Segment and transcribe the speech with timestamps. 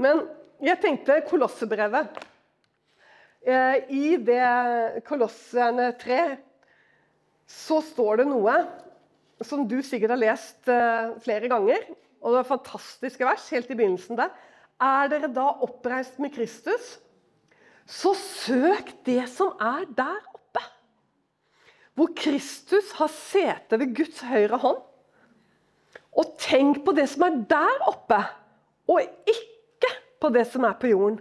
[0.00, 0.22] Men
[0.64, 2.20] jeg tenkte Kolossebrevet.
[3.44, 6.20] Eh, I det Kolosserne 3
[7.50, 8.54] så står det noe
[9.44, 11.84] som du sikkert har lest eh, flere ganger.
[12.20, 14.32] Og det er fantastiske vers helt i begynnelsen der.
[14.80, 16.96] Er dere da oppreist med Kristus,
[17.84, 20.64] så søk det som er der oppe.
[21.92, 24.80] Hvor Kristus har sete ved Guds høyre hånd.
[26.16, 28.18] Og tenk på det som er der oppe,
[28.90, 29.49] og ikke
[30.20, 31.20] på det som er på jorden.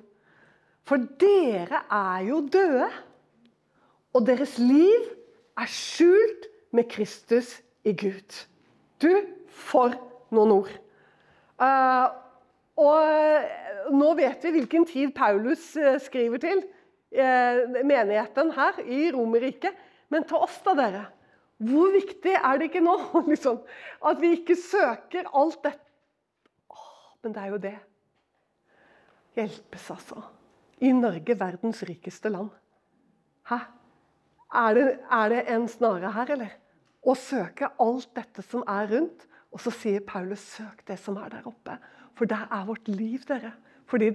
[0.88, 2.90] For dere er jo døde,
[4.14, 5.10] og deres liv
[5.60, 8.40] er skjult med Kristus i Gud.
[9.02, 9.12] Du,
[9.50, 9.94] for
[10.34, 10.72] noen ord.
[11.60, 12.08] Uh,
[12.80, 19.76] og nå vet vi hvilken tid Paulus uh, skriver til uh, menigheten her i Romerriket.
[20.10, 21.06] Men til oss, da, dere.
[21.60, 22.96] Hvor viktig er det ikke nå
[23.32, 23.60] liksom,
[24.08, 25.86] at vi ikke søker alt dette?
[26.72, 26.90] Åh,
[27.24, 27.76] men det er jo det.
[29.38, 30.24] Hjelpes, altså.
[30.80, 32.50] I Norge, verdens rikeste land.
[33.50, 33.60] Hæ?
[34.56, 36.56] Er det, er det en snare her, eller?
[37.06, 39.26] Å søke alt dette som er rundt.
[39.54, 41.78] Og så sier Paulus, søk det som er der oppe.
[42.18, 43.54] For der er vårt liv, dere.
[43.90, 44.12] Fordi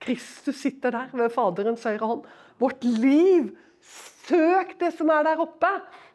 [0.00, 2.28] Kristus sitter der ved Faderens høyre hånd.
[2.60, 5.70] Vårt liv Søk det som er der oppe.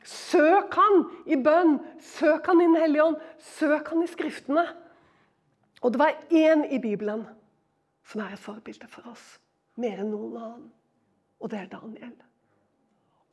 [0.06, 1.80] Søk Han i bønn.
[2.00, 3.18] Søk Han i Den hellige ånd.
[3.40, 4.66] Søk Han i Skriftene.
[5.82, 7.26] Og det var én i Bibelen
[8.06, 9.26] som er et forbilde for oss.
[9.82, 10.72] Mer enn noen annen.
[11.42, 12.14] Og det er Daniel.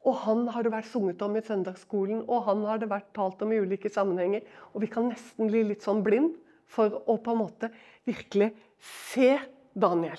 [0.03, 3.43] Og han har det vært sunget om i søndagsskolen, og han har det vært talt
[3.45, 4.43] om i ulike sammenhenger.
[4.75, 6.35] Og vi kan nesten bli litt sånn blind
[6.73, 7.71] for å på en måte
[8.09, 8.51] virkelig
[8.83, 9.37] se
[9.79, 10.19] Daniel.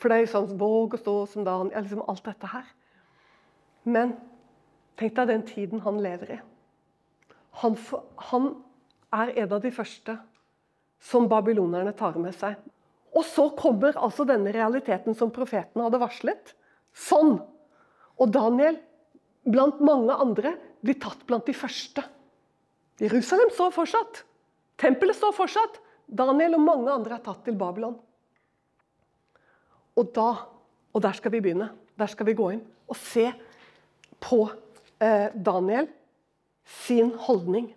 [0.00, 2.66] For det er jo sånn Våg å stå som Daniel, liksom alt dette her.
[3.84, 4.16] Men
[4.98, 6.40] tenk deg den tiden han lever i.
[7.60, 7.76] Han,
[8.30, 8.48] han
[9.14, 10.16] er en av de første
[11.04, 12.56] som babylonerne tar med seg.
[13.14, 16.54] Og så kommer altså denne realiteten som profeten hadde varslet.
[16.94, 17.38] Sånn!
[18.18, 18.76] Og Daniel,
[19.46, 22.02] blant mange andre, blir tatt blant de første.
[23.02, 24.22] Jerusalem står fortsatt.
[24.78, 25.80] Tempelet står fortsatt.
[26.06, 27.96] Daniel og mange andre er tatt til Babylon.
[29.94, 30.28] Og da,
[30.90, 31.70] og der skal vi begynne.
[31.98, 33.28] Der skal vi gå inn og se
[34.22, 34.42] på
[35.02, 35.88] eh, Daniel
[36.84, 37.70] sin holdning.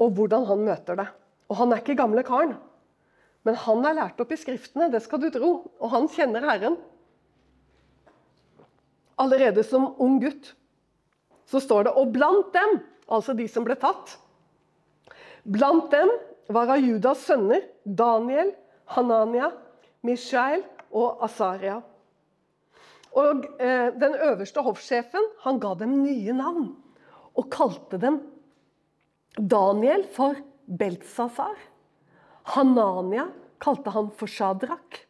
[0.00, 1.08] Og hvordan han møter det.
[1.48, 2.56] Og han er ikke gamle karen.
[3.44, 5.50] Men han er lært opp i Skriftene, det skal du tro.
[5.80, 6.78] Og han kjenner Herren.
[9.20, 10.54] Allerede som ung gutt
[11.46, 14.16] så står det Og blant dem, altså de som ble tatt
[15.44, 16.08] Blant dem
[16.50, 18.50] var av Judas sønner Daniel,
[18.96, 19.50] Hanania,
[20.04, 21.78] Mishael og Asaria.
[23.14, 26.72] Og eh, Den øverste hoffsjefen han ga dem nye navn
[27.34, 28.20] og kalte dem
[29.36, 31.56] Daniel for Beltsasar.
[32.44, 33.28] Hanania
[33.58, 35.00] kalte han for Shadrach.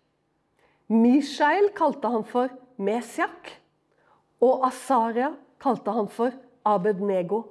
[0.86, 3.50] Mishael kalte han for Mesiak.
[4.44, 6.34] Og Asaria kalte han for
[6.68, 7.42] Abednego.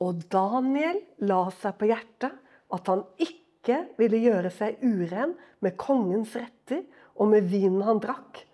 [0.00, 2.36] Og Daniel la seg på hjertet
[2.70, 6.86] at han ikke ville gjøre seg uren med kongens retter
[7.20, 8.44] og med vinen han drakk.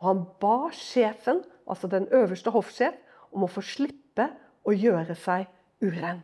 [0.00, 2.96] Og han ba sjefen, altså den øverste hoffsjef,
[3.34, 4.30] om å få slippe
[4.64, 5.48] å gjøre seg
[5.84, 6.22] uren.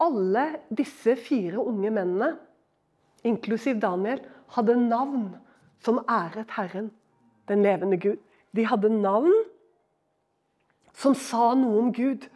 [0.00, 2.34] Alle disse fire unge mennene,
[3.24, 4.22] inklusiv Daniel,
[4.56, 5.34] hadde navn
[5.84, 6.90] som æret Herren,
[7.48, 8.16] den levende Gud.
[8.56, 9.34] De hadde navn
[10.96, 12.26] som sa noe om Gud.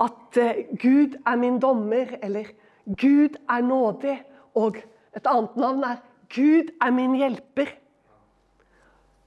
[0.00, 2.52] At uh, Gud er min dommer, eller
[2.86, 4.16] Gud er nådig.
[4.54, 4.80] Og
[5.16, 6.00] et annet navn er
[6.30, 7.74] Gud er min hjelper.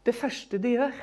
[0.06, 0.96] Det første de gjør,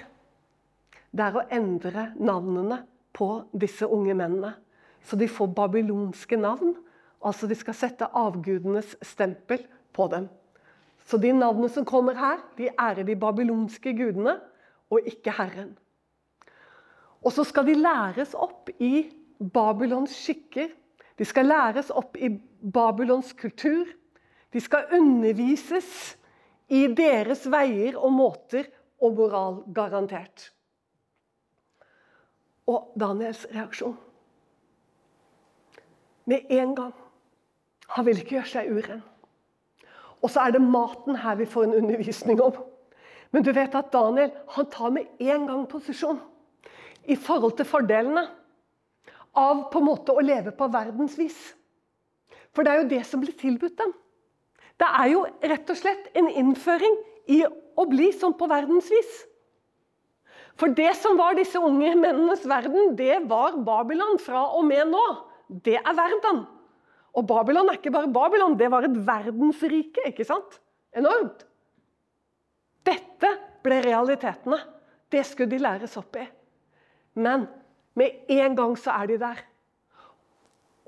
[1.10, 2.82] det er å endre navnene
[3.16, 4.54] på disse unge mennene.
[5.02, 6.74] Så de får babylonske navn.
[7.24, 10.28] Altså de skal sette avgudenes stempel på dem.
[11.06, 14.38] Så de navnene som kommer her, de ærer de babylonske gudene,
[14.90, 15.72] og ikke Herren.
[17.22, 19.10] Og så skal de læres opp i
[19.52, 20.70] Babylons skikker.
[21.18, 22.30] De skal læres opp i
[22.74, 23.88] Babylons kultur.
[24.52, 26.16] De skal undervises
[26.70, 28.70] i deres veier og måter
[29.00, 30.50] og moral, garantert.
[32.70, 33.98] Og Daniels reaksjon
[36.24, 36.92] Med en gang
[37.90, 39.00] Han vil ikke gjøre seg uren.
[40.22, 42.54] Og så er det maten her vi får en undervisning om.
[43.34, 46.20] Men du vet at Daniel han tar med en gang posisjon
[47.10, 48.26] i forhold til fordelene
[49.38, 51.38] av på en måte å leve på verdens vis.
[52.54, 53.92] For det er jo det som blir tilbudt dem.
[54.80, 56.96] Det er jo rett og slett en innføring
[57.30, 59.10] i å bli sånn på verdensvis.
[60.58, 65.04] For det som var disse unge mennenes verden, det var Babylon fra og med nå.
[65.50, 66.44] Det er verden.
[67.18, 70.06] Og Babylon er ikke bare Babylon, det var et verdensrike.
[70.06, 70.60] ikke sant?
[70.96, 71.44] Enormt.
[72.86, 73.30] Dette
[73.64, 74.60] ble realitetene.
[75.10, 76.26] Det skulle de læres opp i.
[77.18, 77.48] Men
[77.98, 79.42] med en gang så er de der.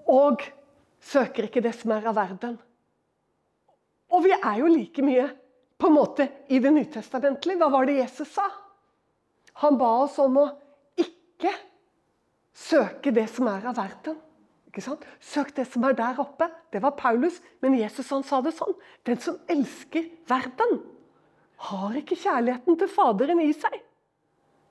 [0.07, 0.45] Og
[1.03, 2.59] søker ikke det som er av verden.
[4.13, 5.27] Og vi er jo like mye
[5.81, 7.59] på en måte i Det nytestamentlige.
[7.59, 8.47] Hva var det Jesus sa?
[9.65, 10.51] Han ba oss om å
[11.01, 11.51] ikke
[12.55, 14.21] søke det som er av verden.
[14.73, 15.03] Ikke sant?
[15.21, 16.47] Søk det som er der oppe.
[16.73, 18.73] Det var Paulus, men Jesus han sa det sånn.
[19.05, 20.79] Den som elsker verden,
[21.63, 23.75] har ikke kjærligheten til Faderen i seg.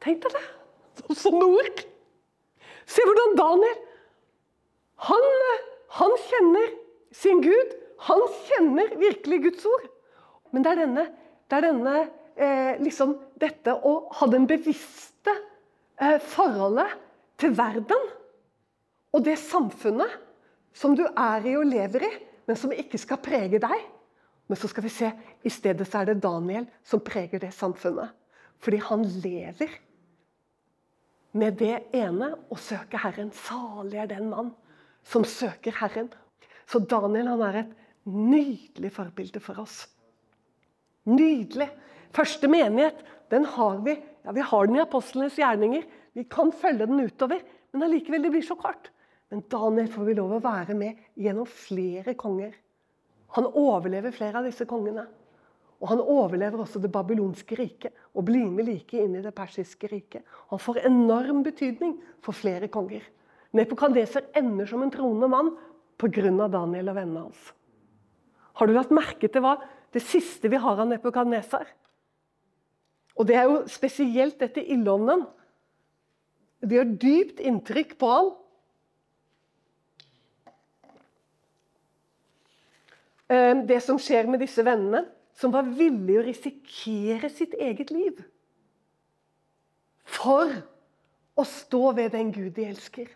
[0.03, 0.41] Tenk deg det!
[1.15, 1.83] Sånne ord.
[2.89, 3.77] Se hvordan Daniel
[5.05, 5.27] han,
[5.97, 6.73] han kjenner
[7.15, 7.77] sin Gud.
[8.09, 9.85] Han kjenner virkelig Guds ord.
[10.51, 11.05] Men det er denne,
[11.47, 11.95] det er denne
[12.35, 15.37] eh, liksom dette å ha den bevisste
[16.01, 16.97] eh, forholdet
[17.41, 18.09] til verden
[19.11, 20.13] og det samfunnet
[20.73, 22.11] som du er i og lever i,
[22.47, 23.83] men som ikke skal prege deg.
[24.47, 25.11] Men så skal vi se,
[25.43, 28.11] i stedet så er det Daniel som preger det samfunnet.
[28.61, 29.71] Fordi han lever
[31.39, 33.31] med det ene å søke Herren.
[33.35, 34.51] Salig er den mann
[35.07, 36.11] som søker Herren.
[36.67, 37.73] Så Daniel han er et
[38.07, 39.85] nydelig forbilde for oss.
[41.09, 41.69] Nydelig.
[42.15, 42.99] Første menighet
[43.31, 45.85] den har vi ja, vi har den i apostlenes gjerninger.
[46.13, 47.39] Vi kan følge den utover,
[47.71, 48.91] men allikevel det blir så kort.
[49.31, 52.51] Men Daniel får vi lov å være med gjennom flere konger.
[53.37, 55.05] Han overlever flere av disse kongene.
[55.81, 59.89] Og han overlever også det babylonske riket og blir med like inn i det persiske
[59.89, 60.21] riket.
[60.51, 63.01] Han får enorm betydning for flere konger.
[63.57, 65.55] Nepokadneser ender som en troende mann
[66.01, 66.47] pga.
[66.51, 67.41] Daniel og vennene hans.
[68.59, 69.55] Har du lagt merke til hva
[69.95, 71.65] det siste vi har av Nepokadneser?
[73.17, 75.25] Og det er jo spesielt dette ildånden.
[76.61, 78.31] Det gjør dypt inntrykk på han.
[83.20, 83.20] Eh,
[83.67, 85.05] det som skjer med disse vennene,
[85.37, 88.19] som var villige å risikere sitt eget liv
[90.11, 90.51] for
[91.39, 93.07] å stå ved den Gud de elsker,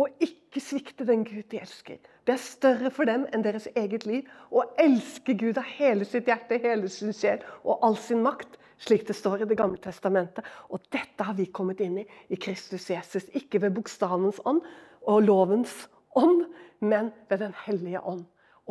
[0.00, 2.00] og ikke svikte den Gud de elsker.
[2.26, 6.28] Det er større for dem enn deres eget liv å elske Gud av hele sitt
[6.30, 10.44] hjerte, hele sin sjel og all sin makt, slik det står i Det gamle testamentet.
[10.72, 13.28] Og dette har vi kommet inn i i Kristus Jesus.
[13.36, 14.64] Ikke ved bokstavens ånd
[15.06, 16.46] og lovens ånd,
[16.80, 18.24] men ved Den hellige ånd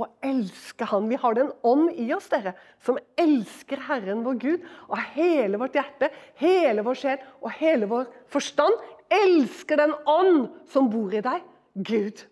[0.03, 1.09] å elske Han.
[1.09, 2.53] Vi har den ånd i oss, dere,
[2.83, 6.09] som elsker Herren vår Gud av hele vårt hjerte,
[6.41, 8.75] hele vår sjel og hele vår forstand.
[9.09, 12.23] Elsker den ånd som bor i deg, Gud.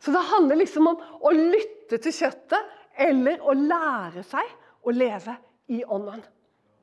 [0.00, 4.54] Så det handler liksom om å lytte til kjøttet eller å lære seg
[4.86, 5.36] å leve
[5.72, 6.22] i ånden.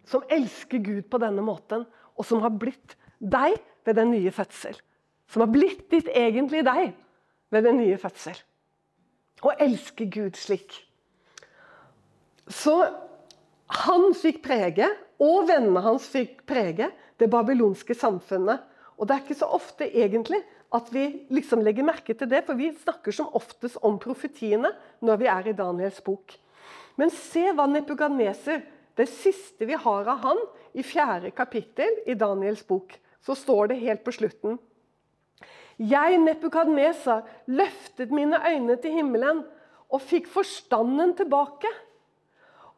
[0.07, 1.83] Som elsker Gud på denne måten,
[2.17, 4.77] og som har blitt deg ved den nye fødsel.
[5.27, 6.93] Som har blitt ditt egentlige deg
[7.51, 8.37] ved den nye fødsel
[9.43, 10.79] og elske Gud slik.
[12.47, 12.75] Så
[13.83, 14.87] han fikk prege,
[15.19, 18.63] og vennene hans fikk prege, det babylonske samfunnet.
[18.97, 20.41] Og det er ikke så ofte egentlig
[20.75, 24.73] at vi liksom legger merke til det, for vi snakker som oftest om profetiene
[25.05, 26.33] når vi er i Daniels bok.
[26.97, 28.63] Men se hva Nepuganeser,
[28.97, 30.39] det siste vi har av han,
[30.77, 32.91] i fjerde kapittel i Daniels bok,
[33.25, 34.57] så står det helt på slutten
[35.77, 39.43] jeg, Nepukadnesa, løftet mine øyne til himmelen
[39.89, 41.69] og fikk forstanden tilbake.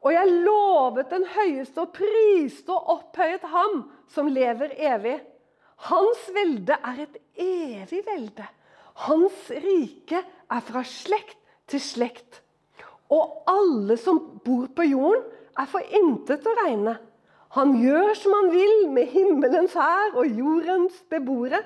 [0.01, 5.17] Og jeg lovet den høyeste og priste og opphøyet ham som lever evig.
[5.89, 8.45] Hans velde er et evig velde.
[9.07, 10.21] Hans rike
[10.51, 11.38] er fra slekt
[11.71, 12.41] til slekt.
[13.09, 15.24] Og alle som bor på jorden,
[15.59, 16.93] er for intet å regne.
[17.57, 21.59] Han gjør som han vil med himmelens hær og jordens beboere.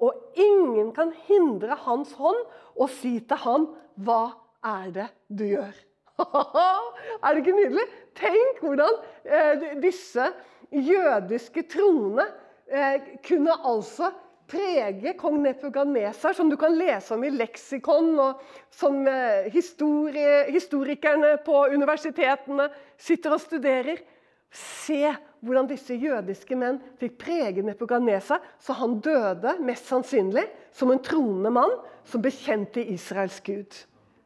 [0.00, 2.38] Og ingen kan hindre hans hånd
[2.76, 3.68] og si til han,
[4.00, 4.32] 'Hva
[4.64, 5.86] er det du gjør?'
[7.24, 7.86] er det ikke nydelig?
[8.16, 10.26] Tenk hvordan eh, disse
[10.72, 12.26] jødiske troende
[12.68, 14.10] eh, kunne altså
[14.50, 18.40] prege kong Nepuganeser, som du kan lese om i leksikon, og
[18.74, 24.02] som eh, historie, historikerne på universitetene sitter og studerer.
[24.50, 30.44] Se hvordan disse jødiske menn fikk prege Nepoganesa, så han døde mest sannsynlig
[30.76, 31.72] som en troende mann
[32.08, 33.78] som bekjente Israels gud.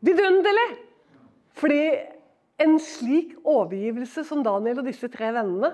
[0.05, 0.71] Vidunderlig!
[1.55, 1.83] Fordi
[2.65, 5.73] en slik overgivelse som Daniel og disse tre vennene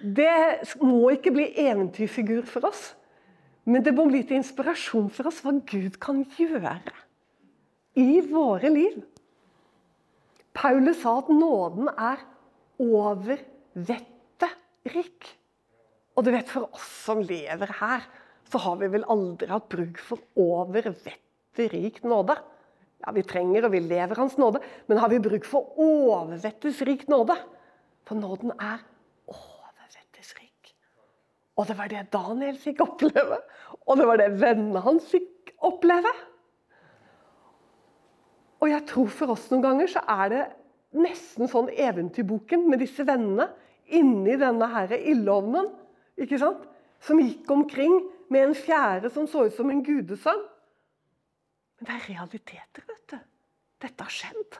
[0.00, 2.94] Det må ikke bli eventyrfigur for oss,
[3.68, 6.78] men det må bli til inspirasjon for oss hva Gud kan gjøre
[8.00, 9.02] i våre liv.
[10.56, 12.22] Paulus sa at nåden er
[12.80, 13.38] over
[13.74, 14.56] vettet
[14.94, 15.28] rik.
[16.16, 18.06] Og du vet, for oss som lever her,
[18.50, 22.36] så har vi vel aldri hatt bruk for over vettet rik nåde.
[23.00, 27.06] Ja, Vi trenger og vi lever Hans nåde, men har vi bruk for overvettes rik
[27.08, 27.36] nåde?
[28.04, 28.82] For nåden er
[29.30, 30.74] overvettes rik.
[31.56, 33.40] Og det var det Daniel fikk oppleve,
[33.86, 36.12] og det var det vennene hans fikk oppleve.
[38.60, 40.42] Og jeg tror for oss noen ganger så er det
[40.96, 43.48] nesten sånn eventyrboken med disse vennene
[43.94, 45.70] inni denne her ildovnen,
[46.20, 46.66] ikke sant?
[47.00, 47.94] som gikk omkring
[48.28, 50.42] med en fjære som så ut som en gudesønn.
[51.78, 53.16] Men det er realiteter, vet du.
[53.80, 54.58] Dette har skjedd.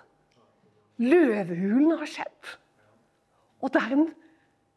[1.04, 2.54] Løvehulen har skjedd.
[3.60, 4.06] Og det er en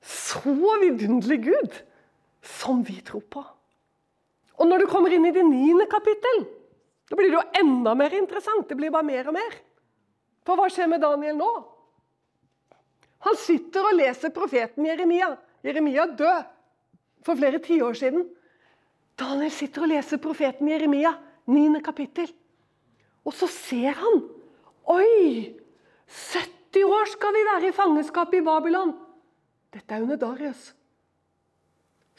[0.04, 0.44] så
[0.84, 1.80] vidunderlig Gud
[2.44, 3.44] som vi tror på.
[4.60, 6.44] Og når du kommer inn i det niende kapittel,
[7.08, 8.68] da blir det jo enda mer interessant.
[8.68, 9.56] Det blir bare mer og mer.
[10.44, 11.52] For hva skjer med Daniel nå?
[13.24, 15.30] Han sitter og leser profeten Jeremia.
[15.64, 16.50] Jeremia død
[17.24, 18.26] for flere tiår siden.
[19.20, 21.14] Daniel sitter og leser profeten Jeremia,
[21.48, 21.80] 9.
[21.86, 22.28] kapittel.
[23.24, 24.24] Og så ser han
[24.92, 25.54] Oi!
[26.12, 28.92] 70 år skal vi være i fangenskap i Babylon.
[29.74, 30.74] Dette er under Darius.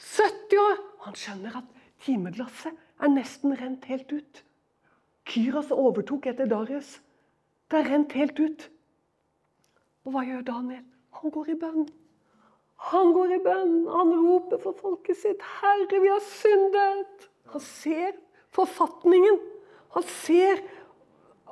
[0.01, 0.81] 70 år!
[1.05, 1.69] Han skjønner at
[2.01, 4.41] timeglasset er nesten rent helt ut.
[5.29, 6.97] Kyros overtok etter Darius.
[7.71, 8.65] Det er rent helt ut.
[10.05, 10.83] Og hva gjør Daniel?
[11.21, 11.87] Han går i bønn.
[12.91, 13.75] Han går i bønn.
[13.89, 15.41] Han roper for folket sitt.
[15.41, 18.13] 'Herre, vi har syndet.' Han ser
[18.53, 19.39] forfatningen.
[19.95, 20.61] Han ser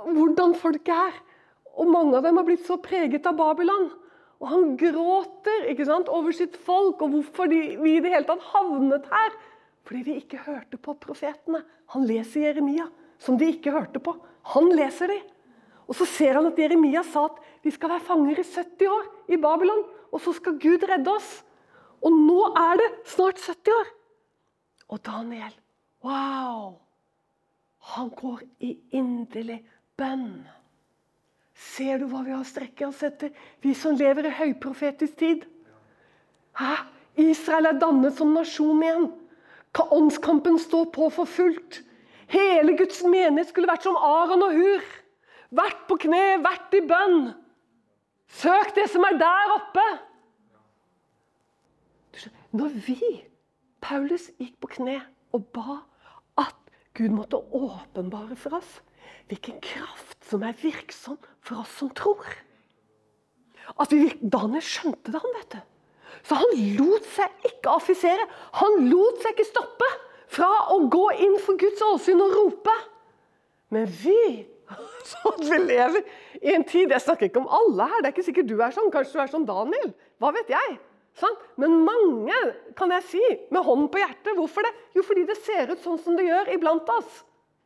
[0.04, 1.14] hvordan folk er.
[1.74, 3.90] Og mange av dem har blitt så preget av Babylon.
[4.44, 8.44] Og han gråter sant, over sitt folk og hvorfor de, vi i det hele tatt
[8.52, 9.38] havnet her.
[9.88, 11.64] Fordi vi ikke hørte på profetene.
[11.96, 14.18] Han leser Jeremia, som de ikke hørte på.
[14.54, 15.22] Han leser de.
[15.88, 19.10] Og så ser han at Jeremia sa at vi skal være fanger i 70 år
[19.28, 19.84] i Babylon.
[20.14, 21.42] Og så skal Gud redde oss.
[22.04, 23.92] Og nå er det snart 70 år.
[24.94, 25.54] Og Daniel,
[26.06, 26.74] wow!
[27.94, 29.60] Han går i inderlig
[30.00, 30.44] bønn.
[31.54, 35.44] Ser du hva vi har å strekke oss etter, vi som lever i høyprofetisk tid?
[36.60, 36.74] Hæ?
[37.20, 39.12] Israel er dannet som nasjon igjen.
[39.94, 41.82] Åndskampen står på for fullt.
[42.34, 44.86] Hele Guds menighet skulle vært som Aron og Hur.
[45.54, 47.34] Vært på kne, vært i bønn.
[48.34, 49.84] Søk det som er der oppe.
[52.54, 52.98] Når vi,
[53.82, 55.00] Paulus, gikk på kne
[55.34, 55.80] og ba
[56.42, 56.58] at
[56.98, 58.80] Gud måtte åpenbare for oss
[59.30, 62.26] hvilken kraft som er virksom for oss som tror
[63.80, 65.62] At vi, Daniel skjønte det, han, vet du.
[66.28, 68.26] Så han lot seg ikke affisere.
[68.60, 69.88] Han lot seg ikke stoppe
[70.34, 72.76] fra å gå inn for Guds åsyn og rope.
[73.74, 74.44] Men vi
[75.10, 76.02] så at vi lever
[76.42, 78.02] i en tid Jeg snakker ikke om alle her.
[78.02, 78.92] Det er ikke sikkert du er sånn.
[78.94, 79.94] Kanskje du er sånn Daniel.
[80.22, 80.80] Hva vet jeg?
[81.20, 81.36] Sånn?
[81.62, 82.38] Men mange,
[82.78, 83.22] kan jeg si,
[83.54, 84.34] med hånden på hjertet.
[84.38, 84.74] Hvorfor det?
[84.98, 87.22] Jo, fordi det ser ut sånn som det gjør iblant oss.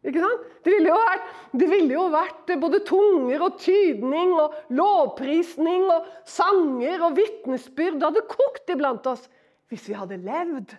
[0.07, 0.43] Ikke sant?
[0.63, 7.07] Det ville, jo vært, ville jo vært både tunger og tydning og lovprisning og sanger
[7.07, 7.97] og vitnesbyrd.
[7.97, 9.25] Det hadde kokt iblant oss
[9.71, 10.75] hvis vi hadde levd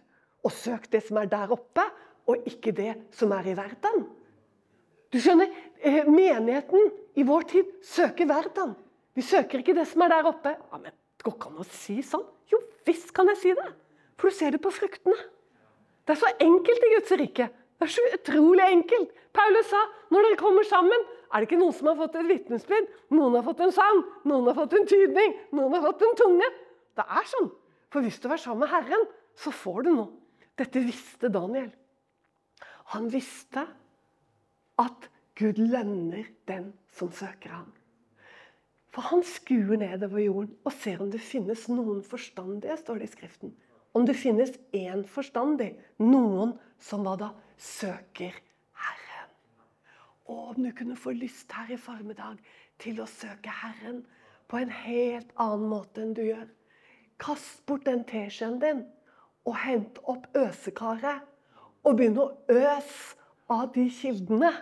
[0.47, 1.82] og søkt det som er der oppe,
[2.28, 4.06] og ikke det som er i verden.
[5.12, 5.48] Du skjønner,
[5.80, 8.76] eh, Menigheten i vår tid søker verden.
[9.14, 10.56] Vi søker ikke det som er der oppe.
[10.56, 12.26] Ja, men Det går ikke an å si sånn.
[12.46, 13.72] Jo visst kan jeg si det.
[14.16, 15.16] For du ser det på fruktene.
[16.06, 17.48] Det er så enkelt i Guds rike.
[17.78, 19.10] Det er så utrolig enkelt.
[19.34, 22.86] Paulus sa når dere kommer sammen, er det ikke noen som har fått et vitnesbyrd.
[23.10, 26.48] Noen har fått en sang, noen har fått en tydning, noen har fått en tunge.
[26.96, 27.50] Det er sånn.
[27.92, 29.04] For hvis du er sammen med Herren,
[29.38, 30.08] så får du noe.
[30.58, 31.68] Dette visste Daniel.
[32.94, 33.66] Han visste
[34.78, 35.08] at
[35.38, 37.73] Gud lønner den som søker ham.
[38.94, 43.12] For han skuer nedover jorden og ser om det finnes noen forstandige, står det i
[43.12, 43.54] Skriften.
[43.94, 48.35] Om det finnes én forstandig, noen som hva da søker
[48.78, 49.30] Herren.
[50.26, 52.40] Og om du kunne få lyst her i formiddag
[52.82, 54.04] til å søke Herren
[54.49, 56.47] på en helt annen måte enn du gjør.
[57.18, 58.85] Kast bort den teskjeen din
[59.49, 61.25] og hent opp øsekaret.
[61.87, 63.17] Og begynn å øse
[63.48, 64.52] av de kildene.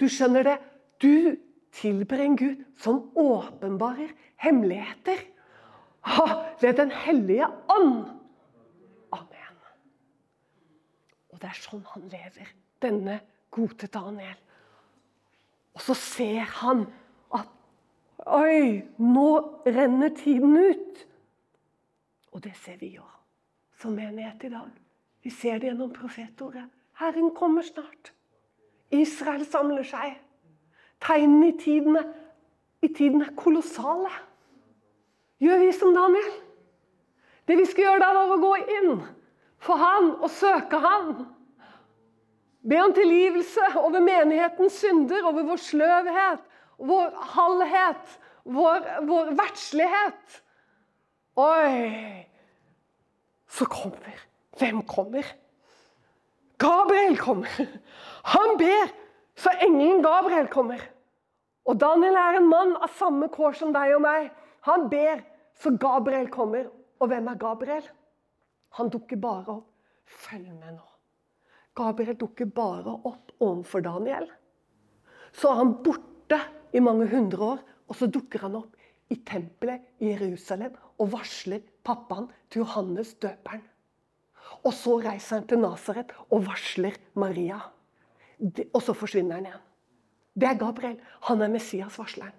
[0.00, 0.56] Du skjønner det?
[1.02, 1.36] Du
[1.74, 4.12] tilber en Gud som åpenbarer
[4.42, 5.20] hemmeligheter.
[6.08, 6.26] Ha,
[6.60, 8.06] ved Den hellige ånd.
[9.12, 9.58] Amen.
[11.32, 14.38] Og det er sånn han lever, denne gode Daniel.
[15.76, 16.86] Og så ser han
[17.34, 17.54] at
[18.28, 19.28] Oi, nå
[19.66, 21.04] renner tiden ut.
[22.34, 23.04] Og det ser vi jo
[23.78, 24.72] som menighet i dag.
[25.22, 26.66] Vi ser det gjennom profetordet.
[26.98, 28.12] Herren kommer snart.
[28.90, 30.16] Israel samler seg.
[31.04, 31.98] Tegnene i tiden,
[32.82, 34.10] i tiden er kolossale.
[35.38, 36.32] Gjør vi som Daniel?
[37.46, 38.96] Det vi skal gjøre da, var å gå inn
[39.62, 41.12] for han og søke han.
[42.68, 46.42] Be om tilgivelse over menighetens synder, over vår sløvhet,
[46.78, 50.40] vår halvhet, vår, vår verdslighet.
[51.38, 52.26] Oi!
[53.48, 54.24] Så kommer
[54.58, 55.22] Hvem kommer?
[56.58, 57.68] Gabriel kommer.
[58.34, 58.90] Han ber,
[59.38, 60.82] så engelen Gabriel kommer.
[61.68, 64.30] Og Daniel er en mann av samme kår som deg og meg.
[64.66, 65.22] Han ber,
[65.60, 66.66] så Gabriel kommer.
[66.98, 67.84] Og hvem er Gabriel?
[68.78, 69.68] Han dukker bare opp.
[70.08, 70.84] Følg med nå.
[71.78, 74.26] Gabriel dukker bare opp overfor Daniel.
[75.36, 76.40] Så er han borte
[76.74, 78.74] i mange hundre år, og så dukker han opp
[79.12, 83.62] i tempelet i Jerusalem og varsler pappaen til Johannes døperen.
[84.64, 87.60] Og så reiser han til Nasaret og varsler Maria.
[88.72, 89.64] Og så forsvinner han igjen.
[90.38, 90.98] Det er Gabriel.
[91.26, 92.36] Han er Messias-varsleren.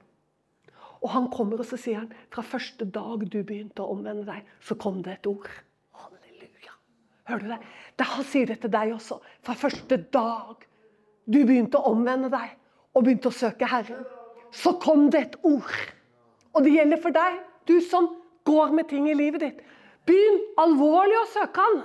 [0.99, 4.47] Og han kommer og så sier han, fra første dag du begynte å omvende deg,
[4.59, 5.47] så kom det et ord.
[5.95, 6.75] Halleluja.
[7.29, 7.59] Hører du det?
[7.99, 9.19] det han sier det til deg også.
[9.47, 10.65] Fra første dag
[11.29, 12.55] du begynte å omvende deg
[12.95, 14.03] og begynte å søke Herren,
[14.51, 15.75] så kom det et ord.
[16.57, 17.37] Og det gjelder for deg,
[17.69, 18.09] du som
[18.49, 19.59] går med ting i livet ditt.
[20.09, 21.81] Begynn alvorlig å søke Han.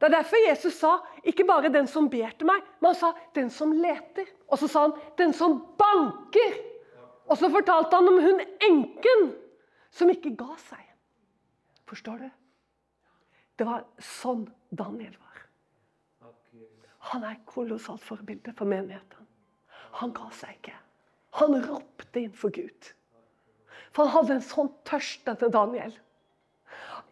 [0.00, 0.94] Det er derfor Jesus sa
[1.28, 4.28] ikke bare 'den som ber til meg', men han sa 'den som leter'.
[4.48, 6.56] Og så sa han 'den som banker'.
[7.28, 9.34] Og så fortalte han om hun enken
[9.90, 10.80] som ikke ga seg.
[11.86, 12.30] Forstår du?
[13.58, 15.42] Det var sånn Daniel var.
[16.98, 19.26] Han er kolossalt forbilde for menigheten.
[20.00, 20.76] Han ga seg ikke.
[21.30, 22.92] Han ropte inn for Gud.
[23.92, 25.92] For han hadde en sånn tørst, denne Daniel.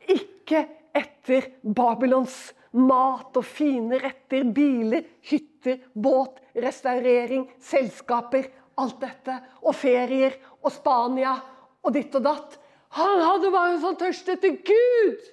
[0.08, 0.64] Ikke
[0.96, 8.48] etter Babylons mat og fine retter, biler, hytter, båt, restaurering, selskaper.
[8.78, 9.34] Alt dette.
[9.66, 11.34] Og ferier og Spania
[11.82, 12.58] og ditt og datt.
[12.96, 15.26] Han hadde bare en sånn tørst etter Gud!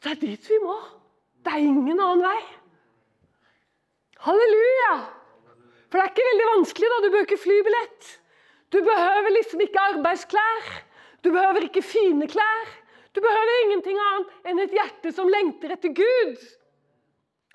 [0.00, 0.76] Det er dit vi må.
[1.44, 2.40] Det er ingen annen vei.
[4.24, 4.94] Halleluja!
[5.90, 6.90] For det er ikke veldig vanskelig.
[6.92, 8.10] da, Du bør ikke flybillett.
[8.70, 10.70] Du behøver liksom ikke arbeidsklær.
[11.24, 12.70] Du behøver ikke fine klær.
[13.14, 16.42] Du behøver ingenting annet enn et hjerte som lengter etter Gud.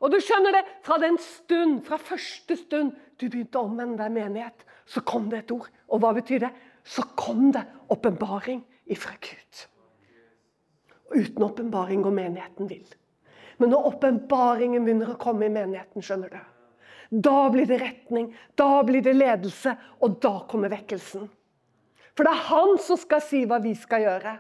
[0.04, 4.12] Og du skjønner det, fra den stund, fra første stund du begynte å omvende deg
[4.12, 5.70] menighet, så kom det et ord.
[5.88, 6.52] Og hva betyr det?
[6.86, 7.64] Så kom det
[7.94, 8.60] åpenbaring
[8.92, 9.64] ifra Gud.
[11.16, 12.90] Uten åpenbaring går menigheten vill.
[13.58, 16.42] Men når åpenbaringen begynner å komme i menigheten, skjønner du,
[17.26, 21.30] da blir det retning, da blir det ledelse, og da kommer vekkelsen.
[22.16, 24.36] For det er han som skal si hva vi skal gjøre.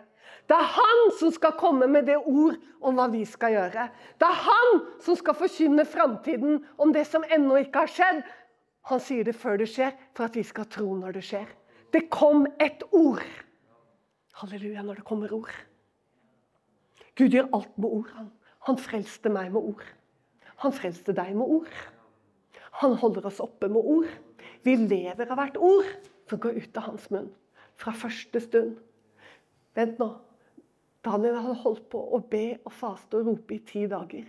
[0.45, 3.88] Det er han som skal komme med det ord om hva vi skal gjøre.
[4.21, 8.21] Det er han som skal forkynne framtiden om det som ennå ikke har skjedd.
[8.91, 11.49] Han sier det før det skjer, for at vi skal tro når det skjer.
[11.93, 13.25] Det kom et ord.
[14.38, 15.53] Halleluja, når det kommer ord.
[17.17, 18.10] Gud gjør alt med ord.
[18.19, 18.29] Han,
[18.67, 19.86] han frelste meg med ord.
[20.62, 21.71] Han frelste deg med ord.
[22.84, 24.12] Han holder oss oppe med ord.
[24.67, 25.89] Vi lever av hvert ord
[26.29, 27.31] som går ut av hans munn.
[27.79, 28.75] Fra første stund.
[29.75, 30.10] Vent nå.
[31.05, 34.25] Daniel hadde holdt på å be og faste og rope i ti dager.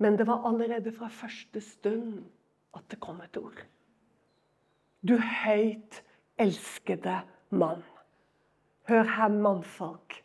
[0.00, 2.22] Men det var allerede fra første stund
[2.76, 3.60] at det kom et ord.
[5.02, 6.00] Du høyt
[6.40, 7.82] elskede mann.
[8.88, 10.16] Hør her, mannfolk.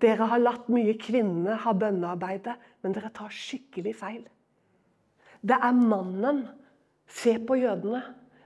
[0.00, 4.22] Dere har latt mye kvinnene ha bønnearbeidet, men dere tar skikkelig feil.
[5.40, 6.44] Det er mannen.
[7.10, 8.02] Se på jødene.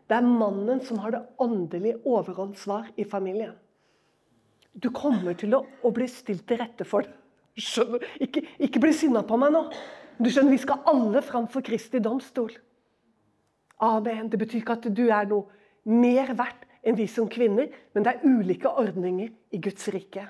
[0.09, 3.55] Det er mannen som har det åndelige overhåndssvar i familien.
[4.75, 7.15] Du kommer til å, å bli stilt til rette for det.
[7.55, 8.03] Skjønner?
[8.25, 9.69] Ikke, ikke bli sinna på meg nå.
[10.19, 12.51] Du skjønner, Vi skal alle fram for Kristi domstol.
[13.83, 14.29] Amen.
[14.31, 15.47] Det betyr ikke at du er noe
[15.87, 20.27] mer verdt enn vi som kvinner, men det er ulike ordninger i Guds rike.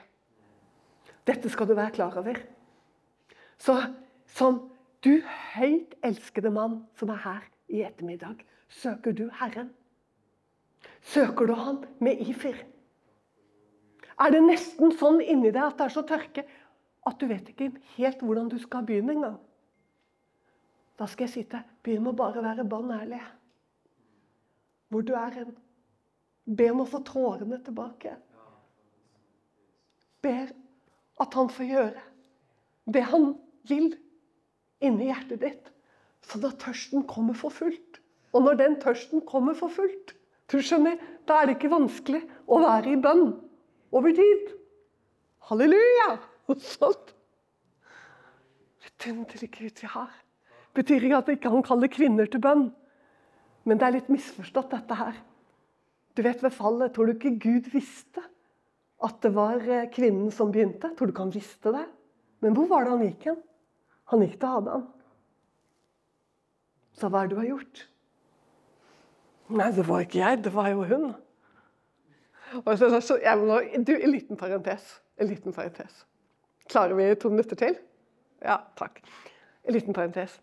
[1.24, 2.38] Dette skal du være klar over.
[3.58, 3.78] Så
[4.34, 4.60] som
[5.04, 5.22] du
[5.54, 9.72] høyt elskede mann som er her i ettermiddag, søker du Herren.
[11.04, 12.56] Søker du Han med ifer?
[14.20, 16.44] Er det nesten sånn inni deg at det er så tørke
[17.04, 19.38] at du vet ikke helt hvordan du skal begynne engang?
[20.94, 23.20] Da skal jeg si til deg begynn med å bare være bann ærlig.
[24.92, 25.54] Hvor du er hen.
[26.44, 28.14] Be om å få trådene tilbake.
[30.22, 30.52] Ber
[31.20, 32.04] at han får gjøre
[32.94, 33.30] det han
[33.68, 33.94] vil
[34.84, 35.70] inni hjertet ditt,
[36.28, 38.00] sånn at tørsten kommer for fullt.
[38.36, 40.12] Og når den tørsten kommer for fullt,
[40.52, 43.30] du skjønner, da er det ikke vanskelig å være i bønn
[43.94, 44.52] over tid.
[45.48, 46.16] Halleluja!
[46.50, 47.14] Og sånt.
[48.84, 50.10] Vidunderlig Gud vi har.
[50.74, 52.66] Betyr ikke at ikke han kaller kvinner til bønn.
[53.64, 55.16] Men det er litt misforstått, dette her.
[56.14, 58.22] Du vet Ved fallet tror du ikke Gud visste
[59.04, 60.92] at det var eh, kvinnen som begynte?
[60.94, 61.86] Tror du ikke han visste det?
[62.44, 63.40] Men hvor var det han gikk hen?
[64.12, 64.86] Han gikk til Adam.
[66.94, 67.84] Så hva er det du har gjort?
[69.54, 71.08] Nei, det var ikke jeg, det var jo hun.
[72.64, 75.02] Og så, så, jeg må, du, En liten parentes.
[75.20, 76.06] En liten parentes.
[76.70, 77.76] Klarer vi to minutter til?
[78.44, 79.00] Ja, takk.
[79.64, 80.40] En liten parentes.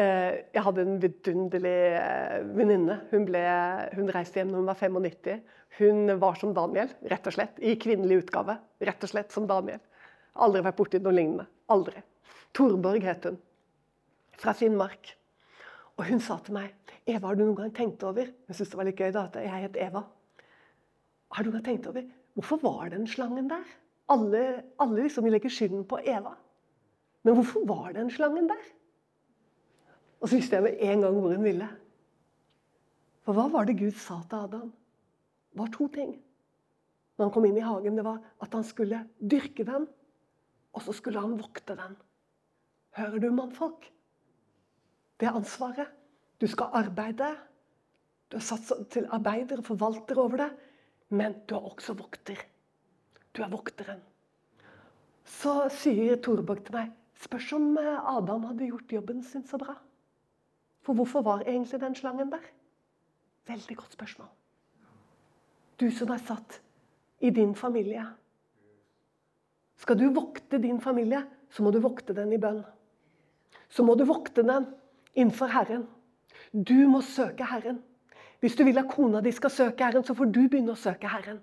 [0.00, 3.00] Eh, jeg hadde en vidunderlig eh, venninne.
[3.10, 3.26] Hun,
[3.96, 5.42] hun, reiste hjem da hun var 95.
[5.78, 7.58] Hun var som Daniel, rett og slett.
[7.60, 8.58] I kvinnelig utgave.
[8.80, 9.82] Rett og slett som Daniel.
[10.42, 11.48] Aldri vært borti noe lignende.
[11.72, 12.02] Aldri.
[12.56, 13.38] Torborg het hun.
[14.40, 15.14] Fra Finnmark.
[16.00, 16.72] Og hun sa til meg
[17.04, 19.36] Eva, har du noen gang tenkt over Jeg syntes det var litt gøy da, at
[19.42, 20.04] jeg het Eva.
[21.32, 22.04] Har du tenkt over
[22.36, 23.64] hvorfor var den slangen der?
[24.12, 26.34] Alle, alle liksom legger skylden på Eva.
[27.22, 28.64] Men hvorfor var den slangen der?
[30.20, 31.68] Og så visste jeg med en gang hvor hun ville.
[33.22, 34.68] For hva var det Gud sa til Adam?
[35.52, 36.14] Det var to ting.
[37.16, 39.86] Når han kom inn i hagen, det var at han skulle dyrke den,
[40.72, 41.96] og så skulle han vokte den.
[42.96, 43.86] Hører du, mannfolk?
[45.20, 45.90] Det er ansvaret.
[46.40, 47.28] Du skal arbeide.
[48.32, 50.50] Du er satt til arbeider og forvalter over det,
[51.12, 52.40] men du er også vokter.
[53.36, 54.00] Du er vokteren.
[55.28, 59.76] Så sier Torborg til meg Spørs om eh, Adam hadde gjort jobben sin så bra.
[60.82, 62.42] For hvorfor var egentlig den slangen der?
[63.46, 64.26] Veldig godt spørsmål.
[65.78, 66.58] Du som er satt
[67.22, 68.02] i din familie.
[69.78, 72.64] Skal du vokte din familie, så må du vokte den i bønn.
[73.70, 74.66] Så må du vokte den
[75.14, 75.86] innenfor Herren.
[76.52, 77.80] Du må søke Herren.
[78.42, 81.06] Hvis du vil at kona di skal søke Herren, så får du begynne å søke
[81.06, 81.38] Herren.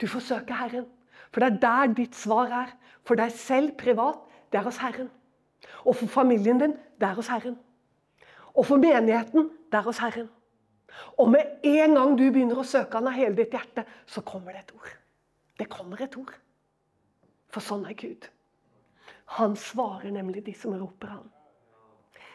[0.00, 0.86] Du får søke Herren.
[1.28, 2.70] For det er der ditt svar er.
[3.04, 5.10] For deg selv privat, det er hos Herren.
[5.84, 7.58] Og for familien din, det er hos Herren.
[8.56, 10.30] Og for menigheten, det er hos Herren.
[11.20, 14.56] Og med en gang du begynner å søke Han av hele ditt hjerte, så kommer
[14.56, 14.90] det et ord.
[15.60, 16.32] Det kommer et ord.
[17.52, 18.24] For sånn er Gud.
[19.36, 21.30] Han svarer nemlig de som roper Han.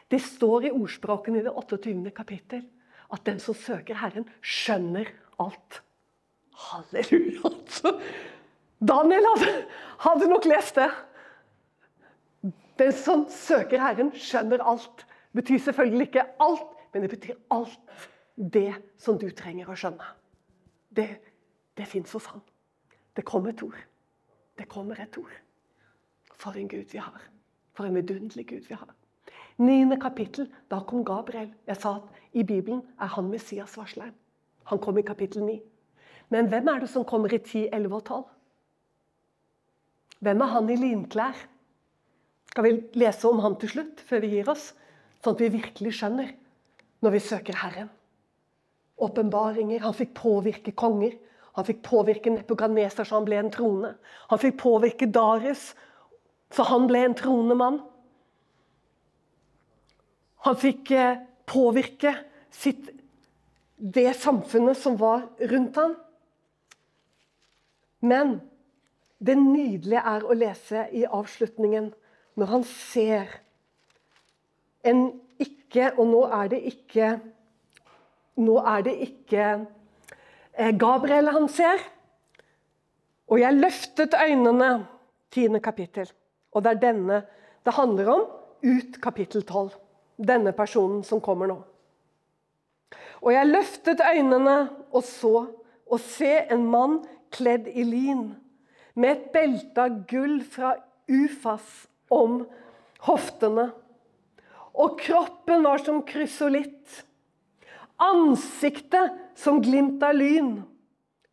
[0.10, 2.12] Det står i ordspråkene i det 28.
[2.14, 2.66] kapittel
[3.14, 5.82] at den som søker Herren, skjønner alt.
[6.68, 7.42] Halleluja!
[7.52, 7.94] altså.
[8.80, 9.54] Daniel hadde,
[10.00, 10.90] hadde nok lest det.
[12.78, 15.06] Den som søker Herren, skjønner alt.
[15.32, 17.80] Det betyr selvfølgelig ikke alt, men det betyr alt
[18.38, 20.14] det som du trenger å skjønne.
[20.90, 21.10] Det,
[21.78, 22.42] det fins hos Han.
[23.18, 23.78] Det kommer et ord.
[24.58, 25.34] Det kommer et ord.
[26.38, 27.22] For en Gud vi har.
[27.74, 28.94] For en vidunderlig Gud vi har.
[29.58, 31.50] Niende kapittel, da kom Gabriel.
[31.66, 34.14] Jeg sa at i Bibelen er han Messias-varsleren.
[34.70, 35.60] Han kom i kapittel 9.
[36.30, 38.26] Men hvem er det som kommer i 10, 11 og 12?
[40.20, 41.46] Hvem er han i linklær?
[42.52, 44.72] Skal vi lese om han til slutt, før vi gir oss?
[45.24, 46.34] Sånn at vi virkelig skjønner
[47.06, 47.90] når vi søker Herren.
[48.98, 49.82] Åpenbaringer.
[49.86, 51.18] Han fikk påvirke konger.
[51.58, 53.94] Han fikk påvirke Nepoganeser så han ble en trone.
[54.30, 55.72] Han fikk påvirke Darius
[56.54, 57.80] så han ble en tronemann.
[60.48, 62.14] Han fikk eh, påvirke
[62.56, 62.86] sitt,
[63.76, 65.96] det samfunnet som var rundt ham.
[68.00, 68.38] Men
[69.20, 71.90] det nydelige er å lese i avslutningen
[72.40, 73.34] når han ser
[74.88, 75.10] en
[75.42, 77.08] ikke Og nå er det ikke
[78.40, 79.48] Nå er det ikke
[80.54, 81.82] eh, Gabriel han ser.
[83.28, 84.70] Og jeg løftet øynene,
[85.34, 86.08] tiende kapittel.
[86.54, 87.20] Og det er denne
[87.68, 88.24] det handler om,
[88.64, 89.76] ut kapittel tolv
[90.18, 91.58] denne personen som kommer nå.
[93.22, 94.58] Og jeg løftet øynene
[94.92, 95.48] og så,
[95.88, 97.00] og se en mann
[97.34, 98.30] kledd i lin,
[98.98, 100.74] med et belte av gull fra
[101.08, 102.42] Ufas om
[103.06, 103.70] hoftene.
[104.78, 107.04] Og kroppen var som krysolitt.
[107.98, 110.60] Ansiktet som glimt av lyn.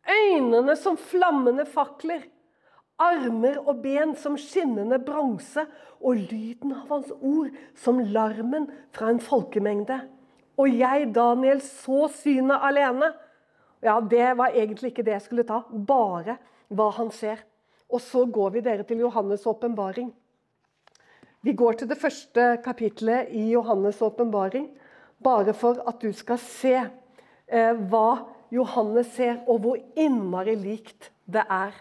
[0.05, 2.23] Øynene som flammende fakler
[3.01, 5.65] armer og ben som skinnende bronse,
[6.05, 9.97] og lyden av hans ord som larmen fra en folkemengde.
[10.59, 13.11] Og jeg, Daniel, så synet alene.
[13.83, 16.37] Ja, Det var egentlig ikke det jeg skulle ta, bare
[16.69, 17.43] hva han ser.
[17.89, 20.13] Og så går vi dere til Johannes' åpenbaring.
[21.41, 24.69] Vi går til det første kapitlet i Johannes' åpenbaring,
[25.23, 31.43] bare for at du skal se eh, hva Johannes ser, og hvor innmari likt det
[31.49, 31.73] er.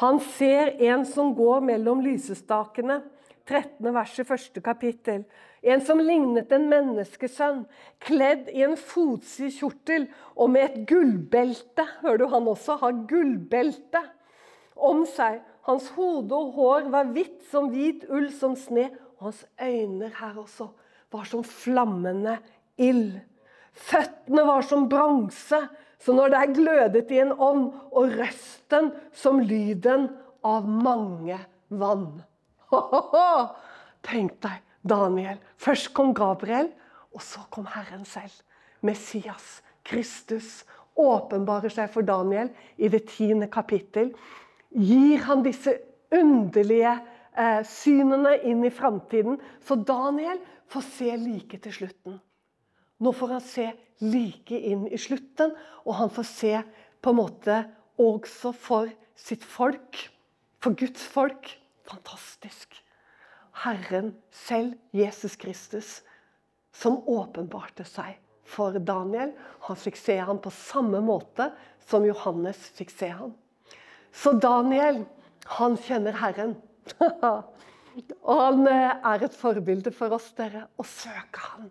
[0.00, 3.02] Han ser en som går mellom lysestakene.
[3.44, 3.90] 13.
[3.92, 5.26] verset, første kapittel.
[5.60, 7.64] En som lignet en menneskesønn,
[8.00, 11.84] kledd i en fotsid kjortel og med et gullbelte.
[12.00, 14.00] Hører du han også har gullbelte
[14.80, 15.42] om seg.
[15.68, 18.88] Hans hode og hår var hvitt som hvit ull som sne.
[19.18, 20.70] Og hans øyne her også
[21.12, 22.38] var som flammende
[22.80, 23.18] ild.
[23.76, 25.60] Føttene var som bronse
[26.00, 30.08] så når det er glødet i en ånd, og røsten som lyden
[30.46, 32.22] av mange vann
[34.06, 35.40] Tenk deg Daniel.
[35.60, 36.70] Først kom Gabriel,
[37.12, 38.32] og så kom Herren selv.
[38.86, 40.62] Messias, Kristus,
[40.96, 44.12] åpenbarer seg for Daniel i det tiende kapittel.
[44.70, 45.74] Gir han disse
[46.14, 46.94] underlige
[47.36, 52.18] eh, synene inn i framtiden, så Daniel får se like til slutten.
[53.00, 53.68] Nå får han se
[54.00, 55.52] like inn i slutten,
[55.84, 56.54] og han får se
[57.00, 57.56] på en måte
[58.00, 60.06] også for sitt folk,
[60.60, 61.52] for Guds folk.
[61.88, 62.76] Fantastisk.
[63.64, 66.00] Herren selv, Jesus Kristus,
[66.72, 68.16] som åpenbarte seg
[68.48, 69.32] for Daniel.
[69.66, 71.50] Han fikk se ham på samme måte
[71.90, 73.34] som Johannes fikk se ham.
[74.12, 75.04] Så Daniel,
[75.58, 76.56] han kjenner Herren.
[78.30, 81.68] Og han er et forbilde for oss, dere, å søke Han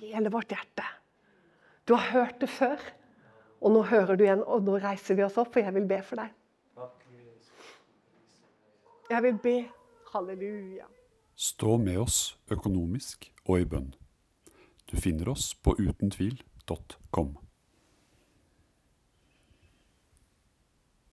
[0.00, 0.84] hele vårt hjerte.
[1.88, 2.82] Du har hørt det før,
[3.60, 4.44] og nå hører du igjen.
[4.44, 6.34] Og nå reiser vi oss opp, for jeg vil be for deg.
[9.08, 9.56] Jeg vil be.
[10.12, 10.86] Halleluja.
[11.38, 13.90] Stå med oss økonomisk og i bønn.
[14.88, 17.36] Du finner oss på utentvil.com.